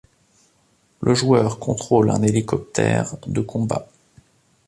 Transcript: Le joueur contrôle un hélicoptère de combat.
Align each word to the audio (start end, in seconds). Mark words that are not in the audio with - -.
Le 1.01 1.13
joueur 1.13 1.59
contrôle 1.59 2.09
un 2.09 2.23
hélicoptère 2.23 3.13
de 3.27 3.39
combat. 3.41 3.87